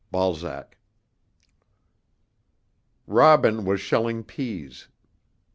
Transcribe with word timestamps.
BALZAC. 0.11 0.79
Robin 3.05 3.65
was 3.65 3.79
shelling 3.79 4.23
peas. 4.23 4.87